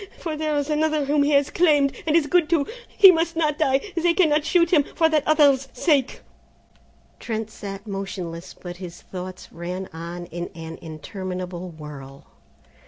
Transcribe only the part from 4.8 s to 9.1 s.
for that other's sake!" Trent sat motionless, but his